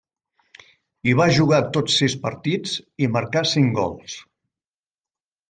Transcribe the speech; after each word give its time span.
Hi 1.09 1.13
va 1.19 1.27
jugar 1.35 1.59
tots 1.75 1.97
sis 2.01 2.15
partits, 2.23 2.73
i 3.05 3.11
marcà 3.19 3.45
cinc 3.53 3.79
gols. 3.83 4.19